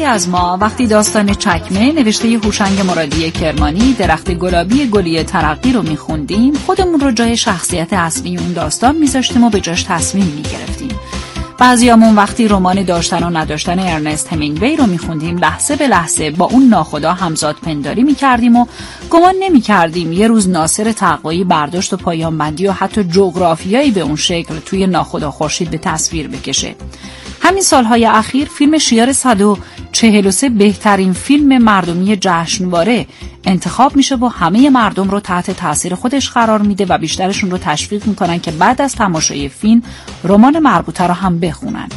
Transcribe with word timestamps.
بسیاری 0.00 0.14
از 0.14 0.28
ما. 0.28 0.58
وقتی 0.60 0.86
داستان 0.86 1.34
چکمه 1.34 1.92
نوشته 1.92 2.28
هوشنگ 2.28 2.80
مرادی 2.80 3.30
کرمانی 3.30 3.92
درخت 3.92 4.30
گلابی 4.34 4.86
گلی 4.86 5.24
ترقی 5.24 5.72
رو 5.72 5.82
میخوندیم 5.82 6.54
خودمون 6.66 7.00
رو 7.00 7.12
جای 7.12 7.36
شخصیت 7.36 7.92
اصلی 7.92 8.36
اون 8.36 8.52
داستان 8.52 8.96
میذاشتیم 8.96 9.44
و 9.44 9.50
به 9.50 9.60
جاش 9.60 9.82
تصمیم 9.82 10.24
می‌گرفتیم. 10.24 10.88
بعضیامون 11.58 12.16
وقتی 12.16 12.48
رمان 12.48 12.82
داشتن 12.82 13.22
و 13.22 13.38
نداشتن 13.38 13.78
ارنست 13.78 14.32
همینگوی 14.32 14.76
رو 14.76 14.86
میخوندیم 14.86 15.38
لحظه 15.38 15.76
به 15.76 15.88
لحظه 15.88 16.30
با 16.30 16.46
اون 16.46 16.68
ناخدا 16.68 17.12
همزاد 17.12 17.56
پنداری 17.62 18.02
می‌کردیم 18.02 18.56
و 18.56 18.66
گمان 19.10 19.34
نمی‌کردیم 19.40 20.12
یه 20.12 20.28
روز 20.28 20.48
ناصر 20.48 20.92
تقوایی 20.92 21.44
برداشت 21.44 21.92
و 21.92 21.96
پایان 21.96 22.38
بندی 22.38 22.66
و 22.66 22.72
حتی 22.72 23.04
جغرافیایی 23.04 23.90
به 23.90 24.00
اون 24.00 24.16
شکل 24.16 24.58
توی 24.66 24.86
ناخدا 24.86 25.30
خورشید 25.30 25.70
به 25.70 25.78
تصویر 25.78 26.28
بکشه. 26.28 26.74
همین 27.50 27.62
سالهای 27.62 28.06
اخیر 28.06 28.48
فیلم 28.48 28.78
شیار 28.78 29.12
143 29.12 30.48
بهترین 30.48 31.12
فیلم 31.12 31.58
مردمی 31.58 32.16
جشنواره 32.20 33.06
انتخاب 33.44 33.96
میشه 33.96 34.16
و 34.16 34.26
همه 34.26 34.70
مردم 34.70 35.10
رو 35.10 35.20
تحت 35.20 35.50
تاثیر 35.50 35.94
خودش 35.94 36.30
قرار 36.30 36.62
میده 36.62 36.86
و 36.88 36.98
بیشترشون 36.98 37.50
رو 37.50 37.58
تشویق 37.58 38.06
می‌کنن 38.06 38.38
که 38.38 38.50
بعد 38.50 38.82
از 38.82 38.94
تماشای 38.94 39.48
فیلم 39.48 39.82
رمان 40.24 40.58
مربوطه 40.58 41.06
رو 41.06 41.14
هم 41.14 41.40
بخونن. 41.40 41.88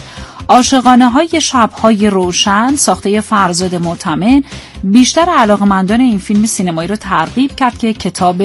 عاشقانه 0.47 1.09
های 1.09 1.41
شبهای 1.41 2.09
روشن 2.09 2.75
ساخته 2.75 3.21
فرزاد 3.21 3.75
معتمن 3.75 4.43
بیشتر 4.83 5.29
علاقمندان 5.37 6.01
این 6.01 6.17
فیلم 6.17 6.45
سینمایی 6.45 6.87
رو 6.87 6.95
ترغیب 6.95 7.55
کرد 7.55 7.77
که 7.77 7.93
کتاب 7.93 8.41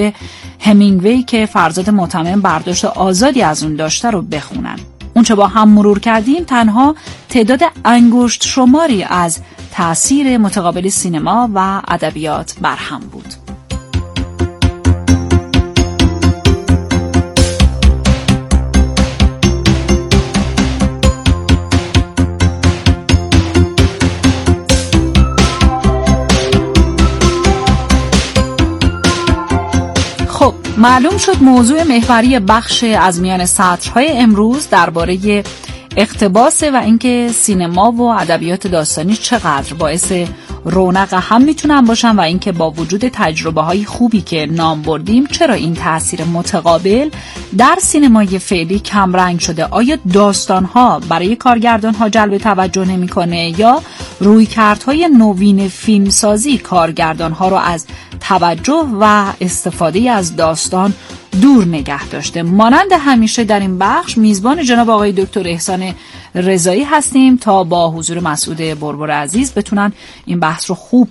همینگوی 0.59 1.23
که 1.23 1.45
فرزاد 1.45 1.89
معتمن 1.89 2.41
برداشت 2.41 2.85
آزادی 2.85 3.41
از 3.41 3.63
اون 3.63 3.75
داشته 3.75 4.09
رو 4.09 4.21
بخونن. 4.21 4.79
اونچه 5.19 5.35
با 5.35 5.47
هم 5.47 5.69
مرور 5.69 5.99
کردیم 5.99 6.43
تنها 6.43 6.95
تعداد 7.29 7.59
انگشت 7.85 8.43
شماری 8.43 9.03
از 9.03 9.39
تاثیر 9.71 10.37
متقابل 10.37 10.89
سینما 10.89 11.49
و 11.53 11.81
ادبیات 11.87 12.55
بر 12.61 12.75
هم 12.75 12.99
بود. 12.99 13.48
معلوم 30.79 31.17
شد 31.17 31.43
موضوع 31.43 31.83
محوری 31.83 32.39
بخش 32.39 32.83
از 32.83 33.21
میان 33.21 33.45
سطرهای 33.45 34.09
امروز 34.09 34.69
درباره 34.69 35.43
اقتباسه 35.97 36.71
و 36.71 36.75
اینکه 36.75 37.29
سینما 37.33 37.91
و 37.91 38.01
ادبیات 38.01 38.67
داستانی 38.67 39.15
چقدر 39.15 39.73
باعث 39.73 40.13
رونق 40.65 41.13
هم 41.13 41.41
می‌تونن 41.41 41.81
باشن 41.81 42.15
و 42.15 42.21
اینکه 42.21 42.51
با 42.51 42.71
وجود 42.71 43.07
تجربه 43.13 43.61
های 43.61 43.85
خوبی 43.85 44.21
که 44.21 44.47
نام 44.51 44.81
بردیم 44.81 45.25
چرا 45.25 45.53
این 45.53 45.73
تاثیر 45.73 46.23
متقابل 46.23 47.09
در 47.57 47.77
سینمای 47.81 48.39
فعلی 48.39 48.79
کمرنگ 48.79 49.39
شده؟ 49.39 49.65
آیا 49.65 49.97
داستان 50.13 50.65
ها 50.65 50.99
برای 50.99 51.35
کارگردان 51.35 51.93
ها 51.93 52.09
جلب 52.09 52.37
توجه 52.37 52.85
نمی‌کنه 52.85 53.59
یا 53.59 53.81
رویکردهای 54.19 55.07
نوین 55.07 55.67
فیلمسازی 55.67 56.57
کارگردان 56.57 57.31
ها 57.31 57.49
رو 57.49 57.55
از 57.55 57.87
توجه 58.19 58.87
و 58.99 59.25
استفاده 59.41 60.11
از 60.11 60.35
داستان 60.35 60.93
دور 61.41 61.65
نگه 61.65 62.07
داشته. 62.07 62.43
مانند 62.43 62.91
همیشه 62.99 63.43
در 63.43 63.59
این 63.59 63.79
بخش 63.79 64.17
میزبان 64.17 64.63
جناب 64.63 64.89
آقای 64.89 65.11
دکتر 65.11 65.47
احسان 65.47 65.95
رضایی 66.35 66.83
هستیم 66.83 67.37
تا 67.37 67.63
با 67.63 67.91
حضور 67.91 68.19
مسعود 68.19 68.57
بربر 68.57 69.11
عزیز 69.11 69.53
بتونن 69.53 69.93
این 70.25 70.39
بحث 70.39 70.69
رو 70.69 70.75
خوب 70.75 71.09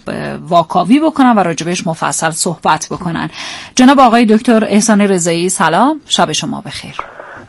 واکاوی 0.48 1.00
بکنن 1.00 1.34
و 1.36 1.38
راجبش 1.38 1.86
مفصل 1.86 2.30
صحبت 2.30 2.86
بکنن. 2.90 3.30
جناب 3.74 4.00
آقای 4.00 4.26
دکتر 4.26 4.64
احسان 4.64 5.00
رضایی 5.00 5.48
سلام. 5.48 6.00
شب 6.06 6.32
شما 6.32 6.62
بخیر. 6.66 6.94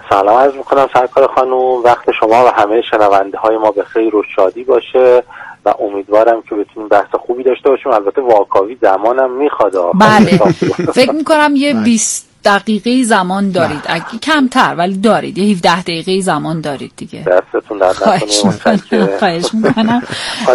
سلام 0.09 0.37
عرض 0.37 0.53
می‌کنم 0.53 0.87
سرکار 0.93 1.27
خانم. 1.35 1.83
وقت 1.83 2.11
شما 2.19 2.45
و 2.45 2.47
همه 2.47 2.81
شنونده 2.91 3.37
های 3.37 3.57
ما 3.57 3.71
به 3.71 3.83
خیر 3.83 4.15
و 4.15 4.23
شادی 4.35 4.63
باشه. 4.63 5.23
و 5.65 5.73
امیدوارم 5.79 6.41
که 6.41 6.55
بتونیم 6.55 6.89
بحث 6.89 7.15
خوبی 7.25 7.43
داشته 7.43 7.69
باشیم. 7.69 7.91
البته 7.91 8.21
واکاوی 8.21 8.77
زمانم 8.81 9.31
می‌خواد. 9.31 9.73
بله. 9.99 10.37
فکر 10.99 11.11
می‌کنم 11.11 11.53
یه 11.55 11.73
20 11.73 12.29
دقیقه 12.45 13.03
زمان 13.03 13.51
دارید. 13.51 13.81
اگه 13.87 14.19
کمتر 14.23 14.75
ولی 14.77 14.97
دارید. 14.97 15.37
یه 15.37 15.51
17 15.51 15.81
دقیقه 15.81 16.21
زمان 16.21 16.61
دارید 16.61 16.91
دیگه. 16.97 17.23
دستتون 17.23 17.77
در 17.77 17.93
خواهش 17.93 18.45
می‌کنم. 18.45 19.09
خواهش 19.19 19.53
می‌کنم. 19.53 20.03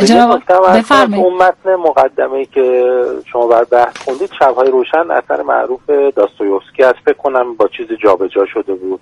جناب 0.05 0.43
بفرمایید. 0.77 1.25
اون 1.27 1.37
متن 1.37 1.75
مقدمه 1.75 2.33
ای 2.33 2.47
که 2.47 2.95
شما 3.33 3.47
بر 3.47 3.65
بحث 3.65 3.97
خوندید 4.05 4.31
شبهای 4.39 4.71
روشن 4.71 5.11
اثر 5.11 5.43
معروف 5.43 5.91
داستویوفسکی 6.17 6.83
است. 6.83 6.99
فکر 7.05 7.17
کنم 7.17 7.55
با 7.55 7.69
چیز 7.69 7.87
جابجا 8.03 8.47
شده 8.55 8.75
بود. 8.75 9.01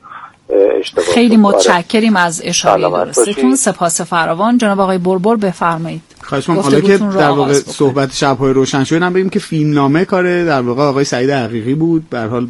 اشتباه 0.78 1.04
خیلی 1.04 1.36
متشکریم 1.36 2.16
از 2.16 2.42
اشاره 2.44 2.82
درستتون. 2.82 3.56
سپاس 3.56 4.00
فراوان. 4.00 4.58
جناب 4.58 4.80
آقای 4.80 4.98
بربر 4.98 5.36
بفرمایید. 5.36 6.02
خواهش 6.22 6.46
حالا 6.46 6.80
که 6.80 6.98
در 6.98 7.30
واقع 7.30 7.52
صحبت 7.52 8.12
شبهای 8.12 8.52
روشن 8.52 8.84
شده 8.84 9.04
هم 9.04 9.12
بگیم 9.12 9.30
که 9.30 9.38
فیلم 9.38 9.74
نامه 9.74 10.04
کاره 10.04 10.44
در 10.44 10.60
واقع 10.60 10.82
آقای 10.82 11.04
سعید 11.04 11.30
حقیقی 11.30 11.74
بود. 11.74 12.10
به 12.10 12.20
حال 12.20 12.48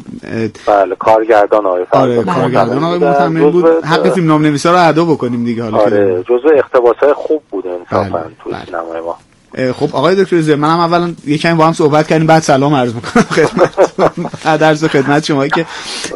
بله 0.65 0.95
کارگردان 0.99 1.65
آقای 1.65 1.85
آره 1.91 2.23
کارگردان 2.23 2.83
آقای 2.83 2.99
متمم 2.99 3.51
بود. 3.51 3.65
حق 3.65 4.09
فیلم 4.09 4.27
نام 4.27 4.41
نویسا 4.41 4.71
رو 4.71 4.87
ادا 4.87 5.05
بکنیم 5.05 5.45
دیگه 5.45 5.63
حالا 5.63 5.77
آره 5.77 6.23
جزء 6.23 6.49
اقتباسای 6.55 7.13
خوب 7.13 7.41
بود 7.51 7.67
انصافا 7.67 8.17
بله. 8.17 8.23
تو 8.43 8.49
بله. 8.49 8.65
سینمای 8.65 9.01
ما. 9.01 9.17
خب 9.55 9.95
آقای 9.95 10.23
دکتر 10.23 10.41
زیر 10.41 10.55
منم 10.55 10.79
اولا 10.79 11.13
یکم 11.25 11.57
با 11.57 11.67
هم 11.67 11.73
صحبت 11.73 12.07
کردیم 12.07 12.27
بعد 12.27 12.43
سلام 12.43 12.75
عرض 12.75 12.93
می‌کنم 12.95 13.23
خدمت 13.37 14.57
درس 14.59 14.83
خدمت 14.83 15.25
شما 15.25 15.47
که 15.47 15.65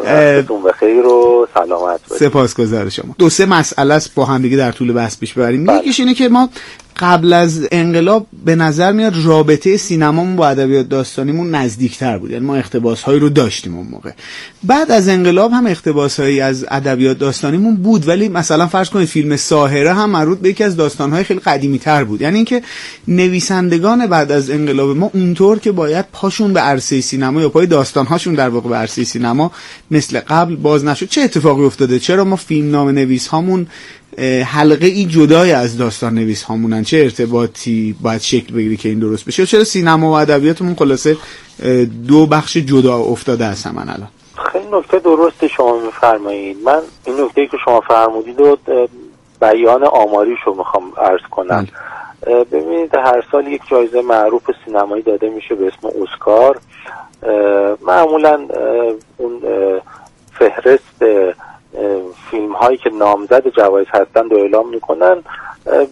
به 0.04 0.74
خیر 0.80 1.06
و 1.06 1.48
سلامت 1.54 2.00
سپاسگزار 2.20 2.90
شما. 2.90 3.16
دو 3.18 3.30
سه 3.30 3.46
مسئله 3.46 3.94
است 3.94 4.16
با 4.16 4.26
هم 4.26 4.42
دیگه 4.42 4.58
در 4.58 4.72
طول 4.72 4.94
بحث 4.94 5.18
پیش 5.18 5.34
ببریم. 5.34 5.66
بله. 5.66 5.78
یکیش 5.78 6.00
اینه 6.00 6.14
که 6.14 6.30
ما 6.30 6.50
قبل 7.00 7.34
از 7.34 7.68
انقلاب 7.72 8.28
به 8.46 8.56
نظر 8.56 8.92
میاد 8.92 9.14
رابطه 9.26 9.78
سینمامون 9.78 10.36
با 10.36 10.48
ادبیات 10.48 10.90
داستانیمون 10.90 11.56
نزدیکتر 11.56 12.18
بود. 12.18 12.32
یعنی 12.32 12.46
ما 12.46 12.56
اقتباس 12.56 13.02
هایی 13.02 13.20
رو 13.20 13.30
داشتیم 13.30 13.76
اون 13.76 13.88
موقع. 13.88 14.12
بعد 14.64 14.92
از 14.92 15.10
انقلاب 15.10 15.52
هم 15.52 15.68
اقتباس 15.68 16.20
هایی 16.20 16.42
از 16.42 16.66
ادبیات 16.70 17.20
داستانیمون 17.20 17.76
بود 17.76 18.08
ولی 18.08 18.30
مثلا 18.30 18.68
فرض 18.68 18.90
کنید 18.90 19.08
فیلم 19.08 19.36
ساهره 19.36 19.94
هم 19.94 20.10
مربوط 20.10 20.40
به 20.40 20.50
یکی 20.50 20.64
از 20.64 20.76
داستان 20.76 21.12
های 21.12 21.24
خیلی 21.24 21.40
قدیمی 21.40 21.80
تر 21.80 22.04
بود. 22.04 22.22
یعنی 22.22 22.36
اینکه 22.36 22.62
نویسندگان 23.08 24.08
بعد 24.08 24.32
از 24.32 24.50
انقلاب 24.50 24.98
ما 24.98 25.12
اونطور 25.14 25.60
که 25.60 25.72
باید 25.72 26.06
پاشون 26.12 26.54
به 26.54 26.60
عرصه 26.60 27.02
سینما 27.02 27.42
یا 27.42 27.50
پای 27.50 27.66
داستان 27.66 28.06
هاشون 28.06 28.34
در 28.34 28.50
واقع 28.50 28.70
به 28.70 28.76
عرصه 28.76 29.04
سینما 29.04 29.52
مثل 29.92 30.20
قبل 30.20 30.56
باز 30.56 30.86
نشد 30.86 31.10
چه 31.10 31.22
اتفاقی 31.22 31.64
افتاده؟ 31.64 32.00
چرا 32.00 32.24
ما 32.24 32.36
فیلم 32.36 32.72
نام 32.72 32.90
نویس 32.90 33.28
هامون 33.28 33.68
حلقه 34.46 34.86
ای 34.88 35.06
جدای 35.06 35.52
از 35.52 35.78
داستان 35.78 36.14
نویس 36.14 36.44
هامونن. 36.44 36.84
چه 36.84 36.98
ارتباطی 36.98 37.96
باید 38.02 38.22
شکل 38.22 38.54
بگیری 38.54 38.78
که 38.78 38.90
این 38.90 39.00
درست 39.00 39.26
بشه؟ 39.26 39.46
چرا 39.46 39.64
سینما 39.64 40.12
و 40.12 40.14
ادبیاتمون 40.14 40.76
خلاصه 40.76 41.18
دو 42.08 42.26
بخش 42.26 42.58
جدا 42.58 42.98
افتاده 42.98 43.46
از 43.46 43.64
هم 43.64 43.78
الان؟ 43.78 44.08
خیلی 44.52 44.66
نکته 44.72 45.00
درست 45.00 45.48
شما 45.48 45.80
میفرمایید. 45.80 46.58
من 46.66 46.82
این 47.06 47.22
نکته 47.22 47.48
که 47.48 47.58
شما 47.66 47.82
فرمودید 47.82 48.42
و 48.42 48.58
بیان 49.42 49.84
آماریش 49.84 50.40
رو 50.46 50.56
می‌خوام 50.58 50.84
عرض 50.98 51.22
کنم. 51.32 51.48
بله. 51.48 52.44
ببینید 52.44 52.96
هر 52.96 53.24
سال 53.32 53.48
یک 53.48 53.62
جایزه 53.70 54.02
معروف 54.02 54.42
سینمایی 54.66 55.04
داده 55.04 55.30
میشه 55.30 55.56
به 55.56 55.68
اسم 55.68 55.88
اسکار 56.04 56.60
معمولا 57.88 58.48
اون 59.18 59.42
فهرست 60.40 61.04
فیلم 62.32 62.52
هایی 62.52 62.78
که 62.78 62.90
نامزد 62.90 63.48
جوایز 63.48 63.88
هستند 63.94 64.32
رو 64.32 64.38
اعلام 64.38 64.70
می‌کنن 64.70 65.24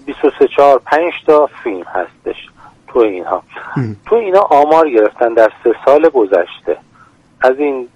23 0.06 0.48
4 0.58 0.80
5 0.86 1.14
تا 1.28 1.50
فیلم 1.64 1.84
هستش 1.84 2.50
تو 2.88 3.00
اینها. 3.00 3.44
تو 4.06 4.16
اینا 4.16 4.40
آمار 4.40 4.90
گرفتن 4.90 5.34
در 5.34 5.52
سه 5.64 5.76
سال 5.86 6.10
گذشته. 6.10 6.78
از 7.42 7.60
این 7.60 7.88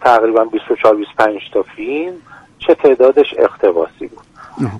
تقریبا 0.00 0.44
24 0.44 0.96
25 0.96 1.40
تا 1.52 1.62
فیلم 1.62 2.14
چه 2.58 2.74
تعدادش 2.74 3.34
اقتباسی 3.38 4.06
بود. 4.06 4.24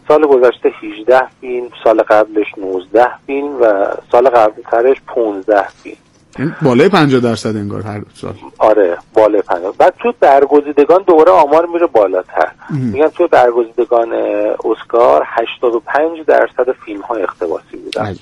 سال 0.09 0.27
گذشته 0.27 0.73
18 0.83 1.23
فیلم 1.41 1.69
سال 1.85 2.03
قبلش 2.03 2.47
19 2.57 3.09
فیلم 3.27 3.63
و 3.63 3.87
سال 4.13 4.29
قبل 4.29 4.63
ترش 4.63 4.97
15 5.07 5.69
فیلم. 5.69 5.97
بالای 6.63 6.89
50 6.89 7.21
درصد 7.21 7.57
انگار 7.57 7.83
هر 7.83 8.03
سال. 8.15 8.35
آره 8.59 8.99
بالای 9.15 9.43
50 9.43 9.75
بعد 9.79 9.95
تو 9.99 10.13
برگزیدگان 10.21 11.03
دوره 11.07 11.31
آمار 11.31 11.67
میره 11.67 11.87
بالاتر. 11.87 12.49
میگن 12.71 13.09
تو 13.09 13.29
برگزیدگان 13.29 14.13
اسکار 14.65 15.23
85 15.27 16.21
درصد 16.27 16.73
فیلم 16.85 17.01
های 17.01 17.23
اقتباسی 17.23 17.77
بودن. 17.77 18.17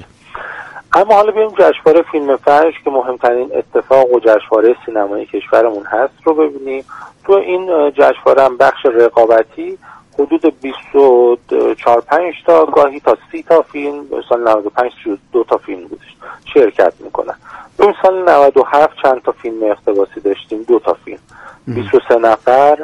اما 0.95 1.15
حالا 1.15 1.33
بیایم 1.33 1.51
جشنواره 1.51 2.03
فیلم 2.13 2.37
فجر 2.37 2.73
که 2.85 2.91
مهمترین 2.91 3.51
اتفاق 3.55 4.13
و 4.13 4.21
جشنواره 4.21 4.77
سینمایی 4.87 5.27
کشورمون 5.27 5.85
هست 5.85 6.15
رو 6.25 6.35
ببینیم. 6.35 6.85
تو 7.25 7.33
این 7.33 7.91
جشنواره 7.91 8.43
هم 8.43 8.57
بخش 8.57 8.87
رقابتی 8.87 9.79
حدود 10.19 10.61
24 10.61 12.01
5 12.01 12.35
تا 12.47 12.67
گاهی 12.67 13.01
تا 13.01 13.17
30 13.33 13.43
تا 13.43 13.63
فیلم 13.63 14.05
سال 14.29 14.49
95 14.49 14.93
دو 15.33 15.45
تا 15.45 15.57
فیلم 15.57 15.87
بودش 15.87 16.17
شرکت 16.55 16.93
می‌کنن. 17.01 17.35
اون 17.79 17.95
سال 18.03 18.29
97 18.29 18.97
چند 19.03 19.23
تا 19.23 19.33
فیلم 19.33 19.63
اقتباسی 19.63 20.21
داشتیم 20.21 20.63
دو 20.63 20.79
تا 20.79 20.97
فیلم. 21.05 21.19
23 21.67 22.15
نفر 22.17 22.79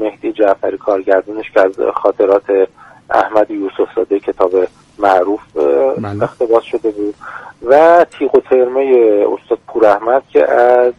مهدی 0.00 0.32
جعفری 0.32 0.78
کارگردونش 0.78 1.50
که 1.50 1.60
از 1.60 1.72
خاطرات 1.94 2.68
احمد 3.10 3.50
یوسف 3.50 3.88
زاده 3.96 4.20
کتاب 4.20 4.52
معروف 4.98 5.40
بله. 5.56 6.22
اقتباس 6.22 6.62
شده 6.62 6.90
بود. 6.90 7.14
و 7.66 8.06
تیغ 8.18 8.34
و 8.34 8.40
ترمه 8.40 9.24
استاد 9.32 9.58
پور 9.68 9.86
احمد 9.86 10.22
که 10.28 10.52
از 10.52 10.94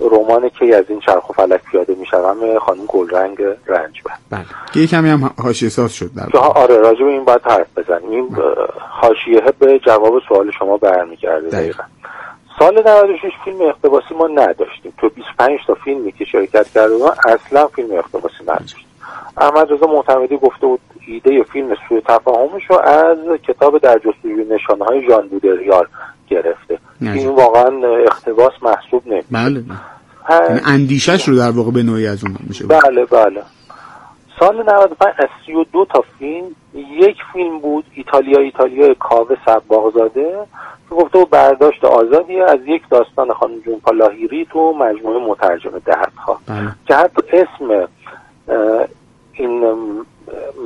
رمان 0.00 0.48
که 0.48 0.76
از 0.76 0.84
این 0.88 1.00
چرخ 1.00 1.30
و 1.30 1.32
فلک 1.32 1.62
پیاده 1.70 1.94
می‌شوم 1.94 2.58
خانم 2.58 2.84
گلرنگ 2.88 3.42
رنج 3.66 4.02
بله. 4.30 4.44
یه 4.74 4.86
کمی 4.86 5.08
هم 5.08 5.30
حاشیه 5.42 5.68
ساز 5.68 5.92
شد 5.92 6.10
در 6.16 6.38
آره 6.38 6.76
راجب 6.76 7.06
این 7.06 7.24
باید 7.24 7.42
حرف 7.44 7.78
بزنیم. 7.78 8.10
این 8.10 8.28
بله. 8.28 8.44
حاشیه 8.78 9.42
به 9.58 9.78
جواب 9.78 10.22
سوال 10.28 10.50
شما 10.58 10.76
برمیگرده 10.76 11.48
دقیقا. 11.48 11.82
سال 12.58 12.78
96 12.78 13.32
فیلم 13.44 13.62
اقتباسی 13.62 14.14
ما 14.14 14.26
نداشتیم. 14.26 14.92
تو 14.98 15.08
25 15.08 15.58
تا 15.66 15.74
فیلمی 15.74 16.12
که 16.12 16.24
شرکت 16.24 16.68
کرده 16.74 16.94
اصلا 17.26 17.66
فیلم 17.66 17.92
اقتباسی 17.92 18.42
نداشتیم. 18.42 18.84
احمد 19.36 19.72
رضا 19.72 19.86
معتمدی 19.86 20.36
گفته 20.36 20.66
بود 20.66 20.80
ایده 21.06 21.42
فیلم 21.42 21.76
سوی 21.88 22.00
تفاهمش 22.00 22.62
رو 22.70 22.78
از 22.78 23.18
کتاب 23.48 23.78
در 23.78 23.98
جستجوی 23.98 24.44
نشانه 24.44 24.84
های 24.84 25.06
ژان 25.08 25.28
بودریار 25.28 25.88
گرفته. 26.30 26.78
این 27.00 27.28
واقعا 27.28 27.70
اقتباس 28.06 28.52
محسوب 28.62 29.06
نمیشه. 29.06 29.26
بله 29.30 29.64
یعنی 30.30 30.60
اندیشش 30.66 31.28
رو 31.28 31.36
در 31.36 31.50
واقع 31.50 31.70
به 31.70 31.82
نوعی 31.82 32.06
از 32.06 32.24
اون 32.24 32.36
میشه. 32.48 32.66
بله 32.66 33.04
بله. 33.04 33.42
سال 34.40 34.62
95 34.62 35.14
از 35.18 35.28
32 35.46 35.84
تا 35.84 36.04
فیلم 36.18 36.46
یک 36.74 37.16
فیلم 37.32 37.58
بود 37.58 37.84
ایتالیا 37.94 38.40
ایتالیا 38.40 38.94
کاوه 38.94 39.36
سباغزاده 39.46 40.46
که 40.88 40.94
گفته 40.94 41.18
و 41.18 41.24
برداشت 41.24 41.84
آزادی 41.84 42.40
از 42.40 42.58
یک 42.66 42.82
داستان 42.90 43.32
خانم 43.32 43.60
جونپا 43.60 43.90
لاهیری 43.90 44.46
تو 44.52 44.72
مجموعه 44.72 45.30
مترجم 45.30 45.70
دهدها 45.70 46.40
بله. 46.46 46.68
که 46.86 46.94
حتی 46.94 47.22
اسم 47.32 47.88
این 49.32 49.64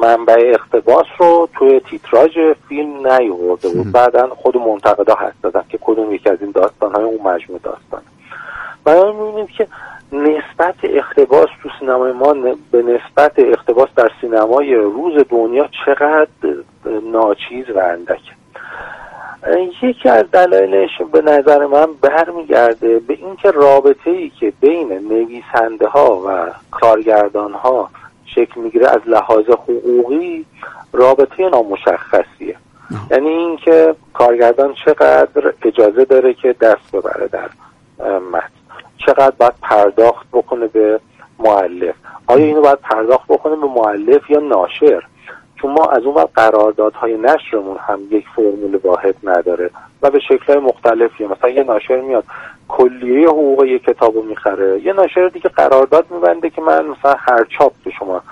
منبع 0.00 0.52
اقتباس 0.54 1.06
رو 1.18 1.48
توی 1.58 1.80
تیتراژ 1.80 2.38
فیلم 2.68 3.06
نیورده 3.06 3.68
بود. 3.68 3.92
بعدا 3.92 4.28
خود 4.28 4.56
منتقدا 4.56 5.14
هست 5.14 5.42
دادن 5.42 5.64
که 5.68 5.78
کدوم 5.82 6.12
یکی 6.12 6.30
از 6.30 6.38
این 6.40 6.50
داستان 6.50 6.94
های 6.94 7.04
اون 7.04 7.22
مجموعه 7.22 7.60
داستان 7.62 8.02
برای 8.84 9.12
می‌بینید 9.12 9.50
که 9.50 9.66
نسبت 10.12 10.74
اقتباس 10.82 11.48
تو 11.62 11.68
سینمای 11.80 12.12
ما 12.12 12.34
به 12.70 12.82
نسبت 12.82 13.32
اقتباس 13.38 13.88
در 13.96 14.10
سینمای 14.20 14.74
روز 14.74 15.24
دنیا 15.30 15.68
چقدر 15.84 16.28
ناچیز 17.12 17.70
و 17.70 17.78
اندکه 17.78 18.34
یکی 19.82 20.08
از 20.08 20.30
دلایلش 20.30 20.90
به 21.12 21.22
نظر 21.22 21.66
من 21.66 21.86
برمیگرده 22.02 22.98
به 22.98 23.14
اینکه 23.14 23.50
رابطه 23.50 24.10
ای 24.10 24.30
که 24.40 24.52
بین 24.60 24.92
نویسنده 24.92 25.86
ها 25.86 26.22
و 26.26 26.50
کارگردان 26.70 27.52
ها 27.52 27.90
شکل 28.26 28.60
می‌گیره 28.60 28.88
از 28.88 29.00
لحاظ 29.06 29.44
حقوقی 29.50 30.46
رابطه 30.92 31.48
نامشخصیه. 31.48 32.56
یعنی 33.10 33.28
اینکه 33.28 33.94
کارگردان 34.12 34.74
چقدر 34.84 35.52
اجازه 35.62 36.04
داره 36.04 36.34
که 36.34 36.52
دست 36.60 36.96
ببره 36.96 37.28
در 37.28 37.48
متن. 38.18 38.48
چقدر 39.06 39.30
باید 39.30 39.54
پرداخت 39.62 40.26
بکنه 40.32 40.66
به 40.66 41.00
معلف 41.38 41.94
آیا 42.26 42.44
اینو 42.44 42.60
باید 42.60 42.78
پرداخت 42.78 43.26
بکنه 43.28 43.56
به 43.56 43.66
معلف 43.66 44.30
یا 44.30 44.40
ناشر؟ 44.40 45.02
چون 45.64 45.72
ما 45.72 45.84
از 45.84 46.02
اون 46.02 46.24
قراردادهای 46.24 47.16
نشرمون 47.16 47.76
هم 47.76 47.98
یک 48.10 48.24
فرمول 48.36 48.78
واحد 48.84 49.14
نداره 49.24 49.70
و 50.02 50.10
به 50.10 50.20
شکلهای 50.20 50.58
مختلفی 50.58 51.26
مثلا 51.26 51.50
یه 51.50 51.62
ناشر 51.62 52.00
میاد 52.00 52.24
کلیه 52.68 53.28
حقوق 53.28 53.64
یک 53.64 53.84
کتابو 53.84 54.22
می‌خره. 54.22 54.80
یه 54.80 54.92
ناشر 54.92 55.28
دیگه 55.28 55.48
قرارداد 55.48 56.06
میبنده 56.10 56.50
که 56.50 56.62
من 56.62 56.86
مثلا 56.86 57.14
هر 57.18 57.44
چاپ 57.58 57.72
به 57.84 57.90
شما 57.90 58.22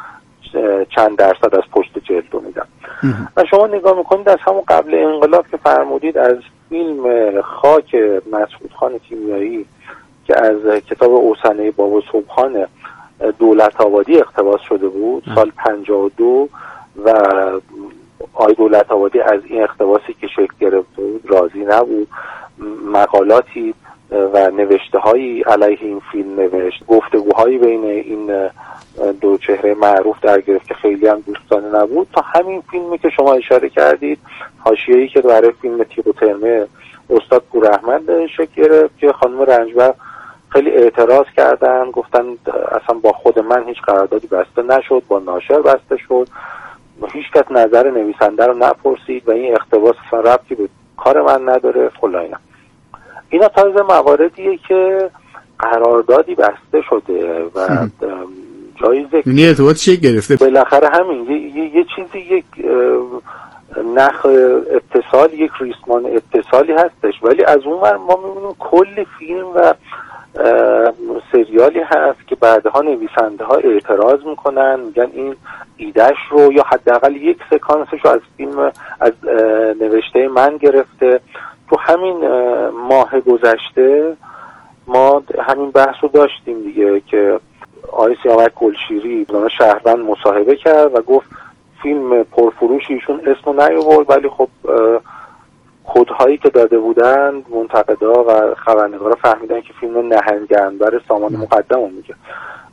چند 0.91 1.17
درصد 1.17 1.55
از 1.55 1.63
پشت 1.73 1.99
جلدو 2.05 2.41
میدم. 2.41 2.67
و 3.37 3.45
شما 3.51 3.67
نگاه 3.67 3.99
می‌کنید 3.99 4.29
از 4.29 4.39
همون 4.41 4.63
قبل 4.69 4.95
انقلاب 4.95 5.49
که 5.51 5.57
فرمودید 5.57 6.19
از 6.19 6.37
فیلم 6.69 7.41
خاک 7.41 7.95
مسعود 8.33 8.73
خان 8.77 8.99
کیمیایی 8.99 9.67
که 10.27 10.41
از 10.45 10.83
کتاب 10.83 11.15
اوسنه 11.15 11.71
بابا 11.71 12.03
صبحان 12.13 12.67
دولت 13.39 13.81
آبادی 13.81 14.19
اقتباس 14.19 14.61
شده 14.61 14.89
بود 14.89 15.25
سال 15.35 15.53
52 15.57 16.49
و 17.05 17.11
آی 18.35 18.55
دولت 18.55 18.93
آبادی 18.93 19.21
از 19.21 19.41
این 19.45 19.63
اقتباسی 19.63 20.15
که 20.21 20.27
شکل 20.27 20.55
گرفته 20.61 21.03
بود 21.03 21.31
راضی 21.31 21.65
نبود. 21.65 22.09
مقالاتی 22.93 23.75
و 24.11 24.51
نوشته 24.51 24.99
هایی 24.99 25.43
علیه 25.43 25.79
این 25.81 26.03
فیلم 26.13 26.41
نوشت. 26.41 26.87
گفتگوهایی 26.87 27.59
بین 27.59 27.85
این 27.85 28.51
دو 29.21 29.39
چهره 29.39 29.75
معروف 29.75 30.21
در 30.23 30.41
گرفت 30.41 30.69
که 30.69 30.75
خیلی 30.75 31.07
هم 31.07 31.21
دوستانه 31.21 31.79
نبود. 31.79 32.09
تا 32.13 32.21
همین 32.21 32.61
فیلمی 32.71 32.99
که 32.99 33.11
شما 33.11 33.33
اشاره 33.33 33.69
کردید 33.69 34.19
حاشیه‌ای 34.59 35.09
که 35.09 35.21
برای 35.21 35.53
فیلم 35.63 35.85
تیغ 35.85 36.07
و 36.07 36.13
ترمه 36.13 36.67
استاد 37.11 37.43
پور 37.53 37.67
احمد 37.67 38.27
شکل 38.27 38.63
گرفت 38.63 38.99
که 38.99 39.13
خانم 39.13 39.43
رنجبر 39.43 39.95
خیلی 40.49 40.71
اعتراض 40.71 41.27
کردن 41.37 41.91
گفتن 41.91 42.25
اصلا 42.47 42.99
با 43.03 43.13
خود 43.13 43.39
من 43.39 43.65
هیچ 43.65 43.81
قراردادی 43.83 44.27
بسته 44.27 44.63
نشد 44.63 45.03
با 45.09 45.19
ناشر 45.19 45.61
بسته 45.61 45.97
شد. 45.97 46.29
هیچ 47.13 47.25
کس 47.35 47.45
نظر 47.51 47.91
نویسنده 47.91 48.47
رو 48.47 48.55
نپرسید 48.59 49.29
و 49.29 49.31
این 49.31 49.53
اقتباس 49.53 49.95
اصلا 50.07 50.21
ربطی 50.21 50.55
به 50.55 50.69
کار 50.97 51.23
من 51.23 51.49
نداره 51.49 51.89
فلاینا 52.01 52.37
اینا. 53.31 53.49
طرز 53.49 53.77
مواردیه 53.77 54.59
که 54.69 55.11
قراردادی 55.59 56.35
بسته 56.35 56.83
شده 56.91 57.45
و 57.55 57.89
جایزه 58.83 59.23
یعنی 59.27 59.47
ارتباط 59.47 59.77
چه 59.77 59.97
گرفته؟ 59.97 60.37
بالاخره 60.37 60.89
همین 60.89 61.31
یه, 61.31 61.57
یه،, 61.57 61.77
یه 61.77 61.85
چیزی 61.97 62.19
یک 62.19 62.45
نخ 63.97 64.27
اتصال 64.27 65.33
یک 65.33 65.51
ریسمان 65.61 66.07
اتصالی 66.07 66.73
هستش. 66.73 67.15
ولی 67.23 67.45
از 67.45 67.61
اون 67.65 67.97
ما 67.97 68.17
می‌بینیم 68.17 68.55
کل 68.59 69.05
فیلم 69.19 69.47
و 69.55 69.75
سریالی 71.33 71.81
هست 71.81 72.27
که 72.27 72.35
بعدها 72.35 72.81
نویسنده 72.81 73.45
ها 73.45 73.55
اعتراض 73.55 74.25
می‌کنن 74.25 74.81
میگن 74.81 75.11
این 75.13 75.37
ایدهش 75.77 76.17
رو 76.31 76.53
یا 76.53 76.63
حداقل 76.63 77.17
یک 77.17 77.39
سکانسش 77.51 78.05
رو 78.05 78.11
از 78.11 78.21
فیلم 78.37 78.73
از 79.01 79.13
نوشته 79.81 80.29
من 80.29 80.57
گرفته. 80.57 81.21
تو 81.71 81.77
همین 81.81 82.29
ماه 82.71 83.21
گذشته 83.21 84.17
ما 84.87 85.23
همین 85.39 85.71
بحث 85.71 85.95
رو 86.03 86.09
داشتیم 86.09 86.63
دیگه 86.63 87.01
که 87.01 87.41
آقای 87.93 88.17
سیامک 88.23 88.55
گلشیری 88.55 89.27
شهروند 89.59 89.99
مصاحبه 89.99 90.57
کرد 90.57 90.95
و 90.95 91.03
گفت 91.03 91.27
فیلم 91.83 92.23
پرفروش 92.23 92.83
ایشون 92.89 93.21
اسمو 93.27 93.53
نیاورد 93.53 94.11
ولی 94.11 94.29
خب 94.29 94.49
کودهایی 95.87 96.39
که 96.39 96.49
داده 96.49 96.79
بودند 96.79 97.45
منتقدا 97.55 98.25
و 98.25 98.55
خبرنگارا 98.55 99.15
فهمیدن 99.15 99.61
که 99.61 99.73
فیلم 99.81 99.99
نهنگ 99.99 100.55
انبر 100.59 101.01
سامان 101.09 101.37
مقدم 101.37 101.91
میگه. 101.91 102.15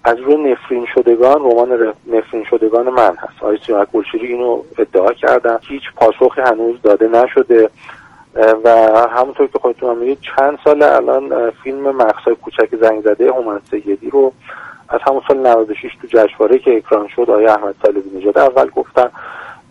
از 0.03 0.19
روی 0.19 0.51
نفرین 0.51 0.85
شدگان 0.95 1.39
رمان 1.39 1.93
نفرین 2.07 2.43
شدگان 2.49 2.89
من 2.89 3.15
هست. 3.17 3.43
آقای 3.43 3.57
سیامک 3.65 3.87
گلشیری 3.93 4.27
اینو 4.27 4.61
ادعا 4.77 5.13
کردن. 5.13 5.57
هیچ 5.61 5.83
پاسخی 5.95 6.41
هنوز 6.41 6.81
داده 6.81 7.07
نشده. 7.07 7.69
و 8.63 8.69
همونطور 9.09 9.47
که 9.47 9.59
خودتون 9.59 9.97
میگید 9.97 10.17
چند 10.35 10.59
سال 10.63 10.83
الان 10.83 11.51
فیلم 11.63 11.95
مقصای 11.95 12.35
کوچک 12.35 12.75
زنگ 12.81 13.01
زده 13.01 13.31
هومن 13.31 13.59
سیدی 13.69 14.09
رو. 14.09 14.33
از 14.89 14.99
همون 15.07 15.21
سال 15.27 15.37
96 15.37 15.91
تو 16.01 16.07
جشنواره 16.07 16.59
که 16.59 16.77
اکران 16.77 17.07
شد 17.07 17.21
آقای 17.21 17.45
احمد 17.45 17.75
طالبی 17.83 18.17
نژاد 18.17 18.37
اول 18.37 18.69
گفتن. 18.69 19.09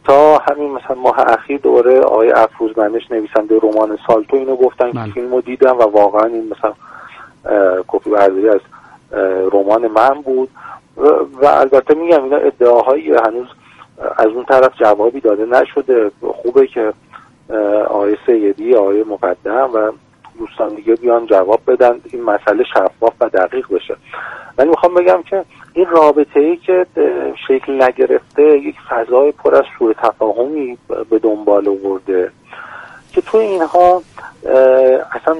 تا 0.08 0.38
همین 0.38 0.70
مثلا 0.70 0.96
ماه 0.96 1.20
اخیر 1.20 1.60
دوباره 1.60 2.00
آقای 2.00 2.30
افروز 2.30 2.78
منش 2.78 3.10
نویسنده 3.10 3.58
رمان 3.62 3.98
سالتو 4.06 4.36
اینو 4.36 4.56
گفتن 4.56 4.92
که 4.92 4.98
بله. 4.98 5.12
فیلم 5.12 5.34
رو 5.34 5.40
دیدم 5.40 5.78
و 5.78 5.82
واقعا 5.82 6.24
این 6.24 6.52
مثلا 6.52 6.72
کپی 7.88 8.10
برداری 8.10 8.48
از 8.48 8.60
رمان 9.52 9.86
من 9.86 10.22
بود 10.24 10.48
و, 11.42 11.46
البته 11.46 11.94
میگم 11.94 12.24
اینا 12.24 12.36
ادعاهایی 12.36 13.10
هنوز 13.10 13.46
از 14.16 14.26
اون 14.26 14.44
طرف 14.44 14.72
جوابی 14.78 15.20
داده 15.20 15.46
نشده 15.46 16.10
خوبه 16.42 16.66
که 16.66 16.92
آقای 17.88 18.16
سیدی 18.26 18.74
آقای 18.74 19.02
مقدم 19.02 19.70
و 19.74 19.92
دوستان 20.38 20.74
دیگه 20.74 20.94
بیان 20.94 21.26
جواب 21.26 21.60
بدن 21.66 22.00
این 22.12 22.22
مسئله 22.22 22.64
شفاف 22.64 23.12
و 23.20 23.28
دقیق 23.28 23.66
بشه. 23.68 23.96
ولی 24.58 24.68
می‌خوام 24.68 24.94
بگم 24.94 25.22
که 25.22 25.44
این 25.72 25.86
رابطه 25.86 26.40
ای 26.40 26.56
که 26.56 26.86
شکل 27.48 27.82
نگرفته 27.82 28.42
یک 28.42 28.76
فضای 28.88 29.32
پر 29.32 29.54
از 29.54 29.64
سوء 29.78 29.92
تفاهمی 29.92 30.78
به 31.10 31.18
دنبال 31.18 31.68
آورده 31.68 32.30
که 33.12 33.20
تو 33.20 33.38
اینها 33.38 34.02
اصلا 35.12 35.36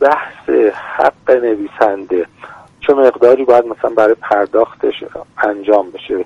بحث 0.00 0.50
حق 0.98 1.30
نویسنده 1.30 2.26
چه 2.80 2.94
مقداری 2.94 3.44
باید 3.44 3.64
مثلا 3.66 3.90
برای 3.96 4.14
پرداختش 4.14 5.04
انجام 5.38 5.90
بشه. 5.90 6.24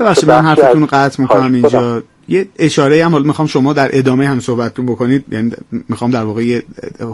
ببخشید 0.00 0.30
من 0.30 0.44
حرفتون 0.44 0.86
قطع 0.86 1.22
می‌کنم 1.22 1.54
اینجا. 1.54 2.02
یه 2.28 2.48
اشاره 2.58 3.04
هم 3.04 3.12
حالا 3.12 3.24
می‌خوام 3.24 3.48
شما 3.48 3.72
در 3.72 3.98
ادامه 3.98 4.28
هم 4.28 4.40
صحبتتون 4.40 4.86
بکنید. 4.86 5.24
یعنی 5.30 5.52
می‌خوام 5.88 6.10
در 6.10 6.24
واقع 6.24 6.44
یه 6.44 6.62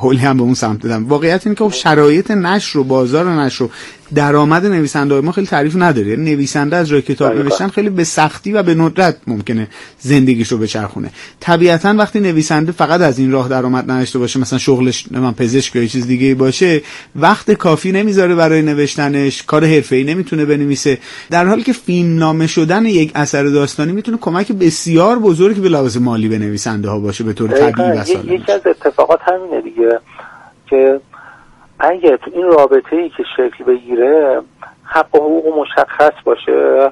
حلی 0.02 0.18
هم 0.18 0.36
به 0.36 0.42
اون 0.42 0.54
سمت 0.54 0.86
بدم. 0.86 1.04
واقعیت 1.08 1.46
اینه 1.46 1.56
که 1.56 1.64
خب 1.64 1.72
شرایط 1.72 2.30
نشر 2.30 2.78
و 2.78 2.84
بازار 2.84 3.32
نشر 3.32 3.64
و 3.64 3.70
درآمد 4.14 4.66
نویسنده 4.66 5.20
ما 5.20 5.32
خیلی 5.32 5.46
تعریف 5.46 5.76
نداره. 5.76 6.08
یعنی 6.08 6.34
نویسنده 6.34 6.76
از 6.76 6.92
روی 6.92 7.02
کتاب 7.02 7.36
نوشتن 7.36 7.68
خیلی 7.68 7.90
به 7.90 8.04
سختی 8.04 8.52
و 8.52 8.62
به 8.62 8.74
ندرت 8.74 9.16
ممکنه 9.26 9.68
زندگیش 9.98 10.48
رو 10.48 10.58
بچرخونه. 10.58 11.10
طبیعتا 11.40 11.94
وقتی 11.98 12.20
نویسنده 12.20 12.72
فقط 12.72 13.00
از 13.00 13.18
این 13.18 13.32
راه 13.32 13.48
درآمد 13.48 13.90
نداشته 13.90 14.18
باشه 14.18 14.40
مثلا 14.40 14.58
شغلش 14.58 15.04
من 15.10 15.32
پزشک 15.32 15.76
یا 15.76 15.86
چیز 15.86 16.06
دیگه 16.06 16.34
باشه 16.34 16.82
وقت 17.16 17.50
کافی 17.50 17.92
نمی‌ذاره 17.92 18.34
برای 18.34 18.62
نوشتنش 18.62 19.42
کار 19.42 19.64
حرفه‌ای 19.64 20.04
نمی‌تونه 20.04 20.44
بنویسه. 20.44 20.98
در 21.30 21.46
حالی 21.46 21.62
که 21.62 21.72
فیلم 21.72 22.18
نامه 22.18 22.46
شدن 22.46 22.86
یک 22.86 23.12
اثر 23.14 23.44
داستانی 23.44 23.92
می‌تونه 23.92 24.18
کمک 24.20 24.52
بسیار 24.52 25.18
بزرگی 25.18 25.60
به 25.60 25.68
لحاظ 25.68 25.96
مالی 25.96 26.28
به 26.28 26.38
نویسنده 26.38 26.88
ها 26.88 26.98
باشه 26.98 27.24
به 27.24 27.32
طور 27.32 27.50
طبیعی 27.50 28.16
و 28.16 28.34
یکی 28.34 28.52
از 28.52 28.60
اتفاقات 28.66 29.20
همینه 29.22 29.62
دیگه 29.62 30.00
که 30.70 31.00
اگه 31.84 32.16
تو 32.16 32.30
این 32.34 32.46
رابطه 32.46 32.96
ای 32.96 33.08
که 33.08 33.24
شکل 33.36 33.64
بگیره 33.64 34.42
حق 34.84 35.14
و 35.14 35.18
حقوق 35.18 35.58
مشخص 35.58 36.12
باشه 36.24 36.90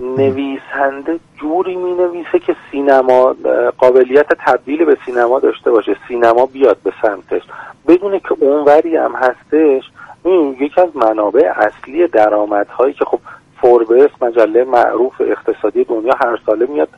نویسنده 0.00 1.18
جوری 1.40 1.76
می 1.76 1.94
نویسه 1.94 2.38
که 2.38 2.56
سینما 2.70 3.36
قابلیت 3.78 4.26
تبدیل 4.46 4.84
به 4.84 4.96
سینما 5.06 5.40
داشته 5.40 5.70
باشه 5.70 5.96
سینما 6.08 6.46
بیاد 6.46 6.76
به 6.84 6.92
سمتش. 7.02 7.42
بدونه 7.88 8.20
که 8.20 8.36
اونوری 8.40 8.96
هم 8.96 9.12
هستش 9.14 9.90
این 10.24 10.56
یکی 10.60 10.80
از 10.80 10.96
منابع 10.96 11.52
اصلی 11.56 12.06
درآمدهایی 12.06 12.92
که 12.92 13.04
خب 13.04 13.20
فوربس 13.60 14.10
مجله 14.20 14.64
معروف 14.64 15.20
اقتصادی 15.20 15.84
دنیا 15.84 16.14
هر 16.20 16.38
ساله 16.46 16.66
میاد 16.66 16.88